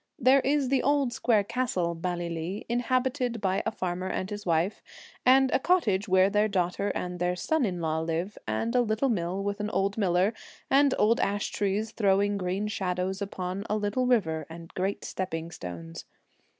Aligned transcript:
There 0.17 0.39
is 0.39 0.69
the 0.69 0.81
old 0.81 1.13
square 1.13 1.43
castle, 1.43 1.95
Ballylee, 1.95 2.65
inhabited 2.67 3.39
by 3.39 3.61
a 3.67 3.71
farmer 3.71 4.07
and 4.07 4.31
his 4.31 4.47
wife, 4.47 4.81
and 5.27 5.51
a 5.51 5.59
cottage 5.59 6.07
where 6.07 6.27
their 6.27 6.47
daughter 6.47 6.89
and 6.95 7.19
their 7.19 7.35
son 7.35 7.65
in 7.65 7.81
law 7.81 7.99
live, 7.99 8.35
and 8.47 8.73
a 8.75 8.81
little 8.81 9.09
mill 9.09 9.43
with 9.43 9.59
an 9.59 9.69
old 9.69 9.99
miller, 9.99 10.33
and 10.71 10.95
old 10.97 11.19
ash 11.19 11.51
trees 11.51 11.91
throwing 11.91 12.39
green 12.39 12.67
shadows 12.67 13.21
upon 13.21 13.63
a 13.69 13.77
little 13.77 14.07
river 14.07 14.47
and 14.49 14.69
great 14.73 15.05
stepping 15.05 15.51
stones. 15.51 16.05